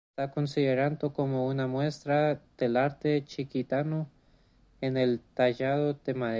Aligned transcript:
Está 0.09 0.31
considerado 0.31 1.13
como 1.13 1.47
una 1.47 1.67
muestra 1.67 2.41
del 2.57 2.75
arte 2.75 3.23
chiquitano 3.23 4.09
en 4.81 4.97
el 4.97 5.19
tallado 5.35 5.93
de 5.93 6.13
madera. 6.15 6.21